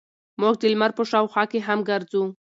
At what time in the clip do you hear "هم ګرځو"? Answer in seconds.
1.67-2.23